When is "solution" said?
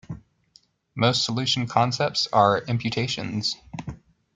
1.25-1.67